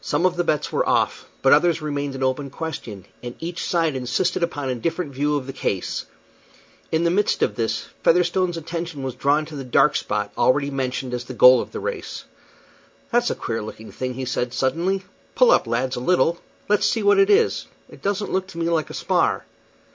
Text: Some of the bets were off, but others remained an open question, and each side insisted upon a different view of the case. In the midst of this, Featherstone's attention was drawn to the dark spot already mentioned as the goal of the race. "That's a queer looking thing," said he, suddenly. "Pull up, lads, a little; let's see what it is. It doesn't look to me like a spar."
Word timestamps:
Some 0.00 0.24
of 0.24 0.36
the 0.36 0.44
bets 0.44 0.72
were 0.72 0.88
off, 0.88 1.26
but 1.42 1.52
others 1.52 1.82
remained 1.82 2.14
an 2.14 2.22
open 2.22 2.48
question, 2.48 3.04
and 3.22 3.34
each 3.38 3.62
side 3.66 3.94
insisted 3.94 4.42
upon 4.42 4.70
a 4.70 4.74
different 4.76 5.12
view 5.12 5.36
of 5.36 5.46
the 5.46 5.52
case. 5.52 6.06
In 6.90 7.04
the 7.04 7.10
midst 7.10 7.42
of 7.42 7.54
this, 7.54 7.88
Featherstone's 8.02 8.56
attention 8.56 9.02
was 9.02 9.14
drawn 9.14 9.44
to 9.44 9.56
the 9.56 9.64
dark 9.64 9.94
spot 9.94 10.32
already 10.38 10.70
mentioned 10.70 11.12
as 11.12 11.24
the 11.24 11.34
goal 11.34 11.60
of 11.60 11.72
the 11.72 11.80
race. 11.80 12.24
"That's 13.12 13.28
a 13.28 13.34
queer 13.34 13.60
looking 13.62 13.92
thing," 13.92 14.14
said 14.24 14.46
he, 14.46 14.54
suddenly. 14.54 15.04
"Pull 15.34 15.50
up, 15.50 15.66
lads, 15.66 15.96
a 15.96 16.00
little; 16.00 16.38
let's 16.70 16.86
see 16.86 17.02
what 17.02 17.18
it 17.18 17.28
is. 17.28 17.66
It 17.90 18.00
doesn't 18.00 18.32
look 18.32 18.46
to 18.46 18.56
me 18.58 18.70
like 18.70 18.88
a 18.88 18.94
spar." 18.94 19.44